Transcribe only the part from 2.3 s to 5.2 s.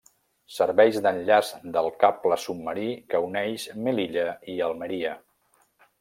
submarí que uneix Melilla i Almeria.